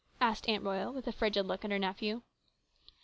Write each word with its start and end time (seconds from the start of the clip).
"asked 0.29 0.49
Aunt 0.49 0.63
Royal 0.63 0.91
with 0.91 1.05
a 1.05 1.11
frigid 1.11 1.45
look 1.45 1.63
at 1.63 1.69
her 1.69 1.77
nephew. 1.77 2.23